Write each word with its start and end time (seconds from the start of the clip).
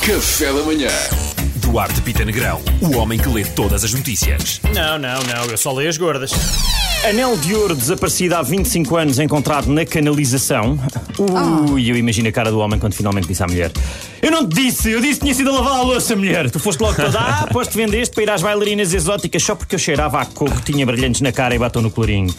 Café 0.00 0.52
da 0.52 0.62
manhã. 0.62 1.27
Duarte 1.70 2.00
Pita 2.00 2.24
Negrão, 2.24 2.62
o 2.80 2.96
homem 2.96 3.18
que 3.18 3.28
lê 3.28 3.44
todas 3.44 3.84
as 3.84 3.92
notícias. 3.92 4.58
Não, 4.74 4.98
não, 4.98 5.22
não, 5.22 5.44
eu 5.50 5.58
só 5.58 5.70
leio 5.70 5.90
as 5.90 5.98
gordas. 5.98 6.32
Anel 7.06 7.36
de 7.36 7.54
ouro 7.54 7.76
desaparecido 7.76 8.34
há 8.34 8.42
25 8.42 8.96
anos 8.96 9.18
encontrado 9.18 9.66
na 9.70 9.84
canalização. 9.84 10.78
Ui, 11.70 11.90
eu 11.90 11.96
imagino 11.96 12.28
a 12.28 12.32
cara 12.32 12.50
do 12.50 12.58
homem 12.58 12.80
quando 12.80 12.94
finalmente 12.94 13.28
disse 13.28 13.42
à 13.42 13.46
mulher: 13.46 13.70
Eu 14.20 14.30
não 14.32 14.48
te 14.48 14.56
disse, 14.56 14.90
eu 14.90 15.00
disse 15.00 15.14
que 15.14 15.20
tinha 15.20 15.34
sido 15.34 15.50
a 15.50 15.52
lavar 15.52 15.78
a 15.78 15.82
louça, 15.82 16.16
mulher. 16.16 16.50
Tu 16.50 16.58
foste 16.58 16.80
logo 16.80 16.96
toda, 16.96 17.18
ah, 17.18 17.46
posto 17.52 17.76
vendeste 17.76 18.14
para 18.14 18.24
ir 18.24 18.30
às 18.30 18.42
bailarinas 18.42 18.92
exóticas 18.92 19.42
só 19.42 19.54
porque 19.54 19.76
eu 19.76 19.78
cheirava 19.78 20.20
a 20.20 20.24
coco, 20.24 20.60
tinha 20.62 20.84
brilhantes 20.84 21.20
na 21.20 21.30
cara 21.30 21.54
e 21.54 21.58
batou 21.58 21.80
no 21.80 21.90
colorinho. 21.90 22.34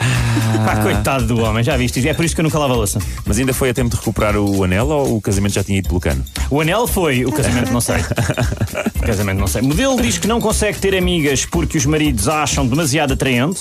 Pá, 0.66 0.77
coitado 0.84 1.25
do 1.25 1.39
homem, 1.41 1.64
já 1.64 1.77
viste? 1.77 2.05
É 2.07 2.14
por 2.14 2.25
isso 2.25 2.36
que 2.36 2.41
eu 2.41 2.43
nunca 2.43 2.59
lavo 2.59 2.73
a 2.73 2.77
louça. 2.77 3.00
Mas 3.25 3.39
ainda 3.39 3.54
foi 3.54 3.70
a 3.70 3.73
tempo 3.73 3.89
de 3.89 3.96
recuperar 3.96 4.36
o 4.36 4.64
anel 4.64 4.88
ou 4.88 5.18
o 5.18 5.21
casamento 5.21 5.54
já 5.54 5.64
tinha 5.64 5.80
ido 5.80 5.88
pelo 5.88 6.02
cano? 6.02 6.23
O 6.50 6.59
anel 6.59 6.86
foi, 6.86 7.25
o 7.25 7.32
casamento 7.32 7.71
não 7.71 7.80
sei. 7.82 7.98
O 9.10 9.12
casamento 9.12 9.40
não 9.40 9.48
sei. 9.48 9.64
Modelo 9.64 10.00
diz 10.00 10.20
que 10.20 10.28
não 10.28 10.40
consegue 10.40 10.78
ter 10.78 10.96
amigas 10.96 11.44
porque 11.44 11.80
os 11.80 11.86
maridos 11.88 12.30
a 12.30 12.44
acham 12.44 12.68
demasiado 12.68 13.14
atraente. 13.14 13.60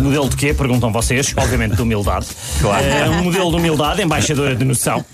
Modelo 0.00 0.28
de 0.28 0.36
quê? 0.36 0.54
Perguntam 0.54 0.92
vocês. 0.92 1.34
Obviamente 1.36 1.74
de 1.74 1.82
humildade. 1.82 2.26
Claro. 2.60 2.84
É 2.84 3.10
um 3.10 3.24
modelo 3.24 3.50
de 3.50 3.56
humildade, 3.56 4.02
embaixadora 4.02 4.54
de 4.54 4.64
noção. 4.64 5.04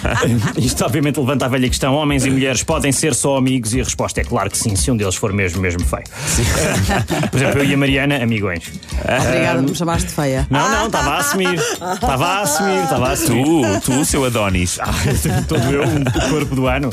Isto 0.58 0.84
obviamente 0.84 1.18
levanta 1.18 1.46
a 1.46 1.48
velha 1.48 1.66
questão: 1.68 1.94
homens 1.94 2.26
e 2.26 2.30
mulheres 2.30 2.62
podem 2.62 2.92
ser 2.92 3.14
só 3.14 3.38
amigos? 3.38 3.72
E 3.72 3.80
a 3.80 3.84
resposta 3.84 4.20
é 4.20 4.24
claro 4.24 4.50
que 4.50 4.58
sim, 4.58 4.76
se 4.76 4.90
um 4.90 4.96
deles 4.96 5.14
for 5.14 5.32
mesmo, 5.32 5.62
mesmo 5.62 5.86
feio. 5.86 6.04
Por 7.30 7.36
exemplo, 7.38 7.60
eu 7.60 7.64
e 7.64 7.72
a 7.72 7.78
Mariana, 7.78 8.22
amigões. 8.22 8.64
Obrigada, 9.26 9.62
me 9.62 9.74
chamaste 9.74 10.10
feia. 10.10 10.46
Não, 10.50 10.70
não, 10.70 10.86
estava 10.86 11.12
a 11.12 11.18
assumir. 11.18 11.54
Estava 11.54 12.26
a 12.26 12.40
assumir, 12.42 12.82
estava 12.82 13.08
a 13.08 13.12
assumir. 13.12 13.80
Tu, 13.80 13.92
tu, 13.92 14.04
seu 14.04 14.22
Adonis. 14.26 14.78
Todo 15.48 15.64
eu, 15.72 15.84
um 15.84 16.04
corpo 16.28 16.54
do 16.54 16.66
ano. 16.66 16.90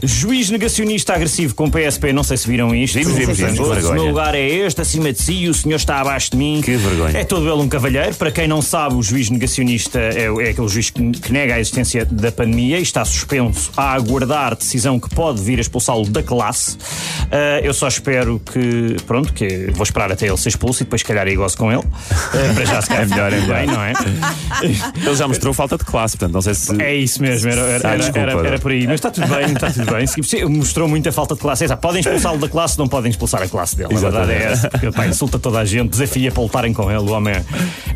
Juiz 0.00 0.48
negacionista 0.48 1.14
agressivo 1.14 1.56
com 1.56 1.71
PSP, 1.72 2.12
não 2.12 2.22
sei 2.22 2.36
se 2.36 2.46
viram 2.46 2.74
isto. 2.74 2.98
Vimos, 2.98 3.14
vimos, 3.14 3.36
vimos, 3.38 3.58
O 3.58 3.92
meu 3.94 4.04
lugar 4.06 4.34
é 4.34 4.46
este, 4.46 4.80
acima 4.80 5.12
de 5.12 5.20
si, 5.20 5.32
e 5.32 5.48
o 5.48 5.54
senhor 5.54 5.76
está 5.76 6.00
abaixo 6.00 6.30
de 6.32 6.36
mim. 6.36 6.60
Que 6.62 6.76
vergonha. 6.76 7.18
É 7.18 7.24
todo 7.24 7.50
ele 7.50 7.62
um 7.62 7.68
cavalheiro. 7.68 8.14
Para 8.14 8.30
quem 8.30 8.46
não 8.46 8.60
sabe, 8.62 8.94
o 8.94 9.02
juiz 9.02 9.30
negacionista 9.30 9.98
é, 9.98 10.26
é 10.26 10.50
aquele 10.50 10.68
juiz 10.68 10.90
que, 10.90 11.10
que 11.12 11.32
nega 11.32 11.54
a 11.54 11.60
existência 11.60 12.04
da 12.04 12.30
pandemia 12.30 12.78
e 12.78 12.82
está 12.82 13.04
suspenso 13.04 13.70
a 13.76 13.92
aguardar 13.94 14.54
decisão 14.56 15.00
que 15.00 15.08
pode 15.14 15.40
vir 15.42 15.58
a 15.58 15.60
expulsá-lo 15.62 16.04
da 16.08 16.22
classe. 16.22 16.76
Ah, 17.30 17.60
eu 17.62 17.72
só 17.72 17.88
espero 17.88 18.38
que, 18.40 18.96
pronto, 19.06 19.32
que 19.32 19.70
vou 19.72 19.82
esperar 19.84 20.12
até 20.12 20.26
ele 20.26 20.36
ser 20.36 20.50
expulso 20.50 20.82
e 20.82 20.84
depois, 20.84 21.00
se 21.00 21.06
calhar, 21.06 21.26
aí 21.26 21.34
gozo 21.34 21.56
com 21.56 21.72
ele. 21.72 21.82
Ah, 22.10 22.54
para 22.54 22.64
já 22.64 22.82
se 22.82 22.88
calhar 22.88 23.02
É 23.02 23.06
melhor, 23.06 23.32
é 23.32 23.40
bem, 23.40 23.66
não 23.66 23.82
é? 23.82 23.92
Ele 24.62 25.14
já 25.16 25.26
mostrou 25.26 25.52
falta 25.54 25.76
de 25.78 25.84
classe, 25.84 26.16
portanto, 26.16 26.34
não 26.34 26.42
sei 26.42 26.54
se. 26.54 26.80
É 26.82 26.94
isso 26.94 27.20
mesmo, 27.22 27.48
era, 27.50 27.60
era, 27.62 27.88
Ah, 27.88 27.94
era, 28.14 28.32
era- 28.46 28.58
por 28.58 28.70
aí. 28.70 28.84
Mas 28.86 28.94
está 28.96 29.10
tudo 29.10 29.26
bem, 29.28 29.52
está 29.52 29.70
tudo 29.70 29.86
bem. 29.92 30.06
Mostrou 30.48 30.88
muita 30.88 31.10
falta 31.10 31.34
de 31.34 31.40
classe. 31.40 31.61
Podem 31.80 32.00
expulsá-lo 32.00 32.38
da 32.38 32.48
classe, 32.48 32.78
não 32.78 32.88
podem 32.88 33.10
expulsar 33.10 33.42
a 33.42 33.48
classe 33.48 33.76
dele. 33.76 33.94
A 33.94 33.98
verdade 33.98 34.32
é 34.32 34.36
Exatamente. 34.36 34.52
essa. 34.52 34.70
Porque, 34.70 34.90
pá, 34.92 35.06
insulta 35.06 35.38
toda 35.38 35.58
a 35.58 35.64
gente, 35.64 35.90
desafia 35.90 36.30
para 36.30 36.42
lutarem 36.42 36.72
com 36.72 36.90
ele. 36.90 37.00
O 37.00 37.12
homem 37.12 37.34
é, 37.34 37.44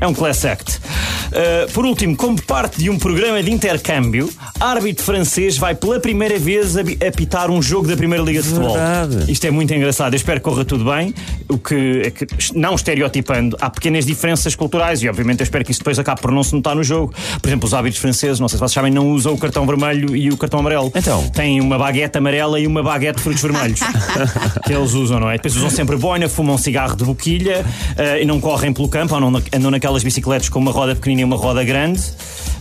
é 0.00 0.06
um 0.06 0.14
class 0.14 0.45
act. 0.45 0.78
Uh, 1.27 1.70
por 1.72 1.84
último, 1.84 2.17
como 2.17 2.41
parte 2.42 2.78
de 2.78 2.89
um 2.89 2.98
programa 2.98 3.42
de 3.42 3.50
intercâmbio, 3.50 4.31
árbitro 4.61 5.05
francês 5.05 5.59
vai 5.59 5.75
pela 5.75 5.98
primeira 6.00 6.39
vez 6.39 6.77
apitar 6.77 7.50
um 7.50 7.61
jogo 7.61 7.89
da 7.89 7.97
Primeira 7.97 8.22
Liga 8.22 8.41
de 8.42 8.48
Futebol. 8.48 8.75
Verdade. 8.75 9.31
Isto 9.31 9.47
é 9.47 9.50
muito 9.50 9.75
engraçado. 9.75 10.14
Eu 10.14 10.17
espero 10.17 10.41
que 10.41 10.44
corra 10.44 10.64
tudo 10.64 10.84
bem. 10.84 11.14
O 11.48 11.59
que, 11.59 12.03
é 12.05 12.11
que, 12.11 12.27
não 12.55 12.75
estereotipando, 12.75 13.56
há 13.61 13.69
pequenas 13.70 14.06
diferenças 14.06 14.55
culturais 14.55 15.03
e, 15.03 15.09
obviamente, 15.09 15.41
eu 15.41 15.44
espero 15.44 15.64
que 15.64 15.70
isso 15.70 15.81
depois 15.81 15.98
acabe 15.98 16.20
por 16.20 16.31
não 16.31 16.42
se 16.42 16.55
notar 16.55 16.75
no 16.75 16.84
jogo. 16.84 17.12
Por 17.41 17.48
exemplo, 17.48 17.67
os 17.67 17.75
árbitros 17.75 18.00
franceses, 18.00 18.41
não 18.41 18.48
sei 18.48 18.56
se 18.56 18.61
vocês 18.61 18.72
sabem, 18.72 18.92
não 18.92 19.11
usam 19.11 19.33
o 19.33 19.39
cartão 19.39 19.67
vermelho 19.67 20.14
e 20.14 20.31
o 20.31 20.37
cartão 20.37 20.61
amarelo. 20.61 20.92
Então? 20.94 21.28
Têm 21.31 21.61
uma 21.61 21.78
baguete 21.78 22.19
amarela 22.19 22.59
e 22.61 22.67
uma 22.67 22.83
baguete 22.83 23.17
de 23.17 23.22
frutos 23.22 23.42
vermelhos. 23.50 23.80
que 24.66 24.72
eles 24.72 24.92
usam, 24.92 25.20
não 25.20 25.30
é? 25.30 25.34
Depois 25.36 25.56
usam 25.56 25.70
sempre 25.70 25.97
boina, 25.97 26.28
fumam 26.28 26.55
um 26.55 26.58
cigarro 26.58 26.97
de 26.97 27.05
boquilha 27.05 27.64
eh, 27.97 28.22
e 28.22 28.25
não 28.25 28.41
correm 28.41 28.72
pelo 28.72 28.88
campo, 28.88 29.15
andam, 29.15 29.31
na- 29.31 29.43
andam 29.54 29.71
naquelas 29.71 30.03
bicicletas 30.03 30.48
com 30.48 30.59
uma 30.59 30.72
roda 30.72 30.94
pequenina 30.94 31.21
e 31.22 31.25
uma 31.25 31.37
roda 31.37 31.62
grande. 31.65 32.00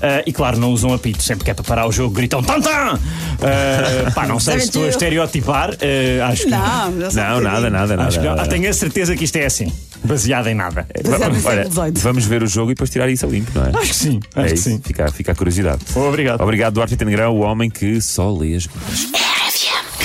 Eh, 0.02 0.24
e 0.28 0.34
claro, 0.34 0.58
não 0.58 0.72
usam 0.72 0.94
apito, 0.94 1.24
sempre 1.24 1.46
que 1.46 1.52
é 1.52 1.54
para 1.54 1.64
parar 1.64 1.88
o 1.88 1.92
jogo 1.92 2.14
gritam 2.14 2.44
tan-tan! 2.44 3.00
Eh, 3.42 4.12
pá, 4.14 4.26
não 4.28 4.40
sei 4.40 4.60
se 4.60 4.66
estou 4.66 4.86
a 4.86 4.90
estereotipar, 4.90 5.76
eh, 5.82 6.20
acho 6.24 6.44
que 6.44 6.50
Não, 6.50 6.92
não, 6.92 7.12
Não, 7.12 7.42
nada, 7.42 7.70
nada, 7.70 7.96
nada. 7.96 8.04
Acho 8.08 8.20
que 8.20 8.26
não. 8.26 8.36
nada. 8.36 8.44
Ah, 8.44 8.48
tenho 8.48 8.70
a 8.70 8.74
certeza 8.74 9.16
que 9.16 9.24
isto 9.24 9.36
é 9.38 9.46
assim, 9.46 9.72
baseado 10.04 10.48
em 10.48 10.54
nada. 10.56 10.86
Baseado 11.04 11.34
no 11.34 11.48
Olha, 11.48 11.68
vamos 11.96 12.26
ver 12.26 12.44
o 12.44 12.48
jogo 12.48 12.72
e 12.72 12.74
depois 12.76 12.90
tirar 12.90 13.10
isso 13.10 13.26
a 13.26 13.30
limpo, 13.30 13.52
não 13.56 13.66
é? 13.66 13.70
Acho 13.70 13.90
que 13.90 13.96
sim, 13.96 14.20
é 14.36 14.40
acho 14.42 14.48
que 14.50 14.54
isso, 14.56 14.70
sim. 14.70 14.82
Fica, 14.84 15.08
fica 15.12 15.32
a 15.32 15.36
curiosidade. 15.36 15.80
Obrigado. 15.96 16.42
Obrigado, 16.42 16.74
Duarte 16.74 16.96
Pita 16.96 17.06
Negrão, 17.06 17.34
o 17.36 17.40
homem 17.42 17.70
que 17.70 18.02
só 18.02 18.32
lê 18.36 18.56
as 18.56 18.68
coisas. 18.68 19.25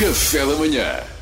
Café 0.01 0.47
da 0.47 0.57
manhã. 0.57 1.20